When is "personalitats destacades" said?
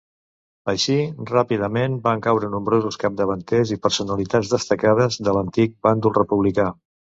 3.85-5.21